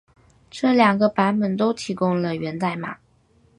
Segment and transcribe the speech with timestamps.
[0.49, 2.97] 这两个版本都提供了源代码。